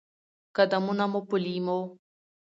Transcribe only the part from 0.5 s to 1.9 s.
قدمونه مو په لېمو،